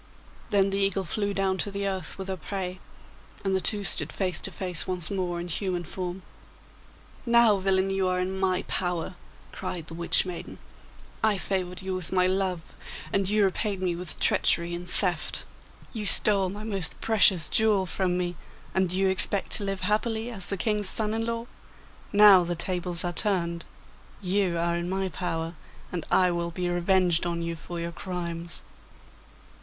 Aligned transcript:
Then 0.49 0.71
the 0.71 0.79
eagle 0.79 1.05
flew 1.05 1.31
down 1.31 1.59
to 1.59 1.69
the 1.69 1.87
earth 1.87 2.17
with 2.17 2.27
her 2.27 2.35
prey, 2.35 2.79
and 3.45 3.55
the 3.55 3.61
two 3.61 3.83
stood 3.83 4.11
face 4.11 4.41
to 4.41 4.49
face 4.49 4.87
once 4.87 5.11
more 5.11 5.39
in 5.39 5.47
human 5.47 5.83
form. 5.83 6.23
'Now, 7.23 7.57
villain, 7.59 7.91
you 7.91 8.07
are 8.07 8.19
in 8.19 8.39
my 8.39 8.63
power!' 8.63 9.13
cried 9.51 9.85
the 9.85 9.93
Witch 9.93 10.25
maiden. 10.25 10.57
'I 11.23 11.37
favoured 11.37 11.81
you 11.83 11.93
with 11.93 12.11
my 12.11 12.25
love, 12.25 12.73
and 13.13 13.29
you 13.29 13.43
repaid 13.43 13.79
me 13.79 13.95
with 13.95 14.19
treachery 14.19 14.73
and 14.73 14.89
theft. 14.89 15.45
You 15.93 16.07
stole 16.07 16.49
my 16.49 16.63
most 16.63 16.99
precious 16.99 17.47
jewel 17.47 17.85
from 17.85 18.17
me, 18.17 18.35
and 18.73 18.89
do 18.89 18.95
you 18.95 19.07
expect 19.07 19.51
to 19.57 19.63
live 19.63 19.81
happily 19.81 20.31
as 20.31 20.47
the 20.47 20.57
King's 20.57 20.89
son 20.89 21.13
in 21.13 21.25
law? 21.27 21.45
Now 22.11 22.43
the 22.43 22.55
tables 22.55 23.03
are 23.03 23.13
turned; 23.13 23.65
you 24.19 24.57
are 24.57 24.75
in 24.75 24.89
my 24.89 25.09
power, 25.09 25.53
and 25.91 26.03
I 26.09 26.31
will 26.31 26.49
be 26.49 26.67
revenged 26.69 27.27
on 27.27 27.43
you 27.43 27.55
for 27.55 27.79
your 27.79 27.91
crimes. 27.91 28.63